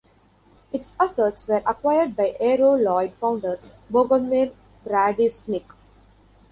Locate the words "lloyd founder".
2.73-3.59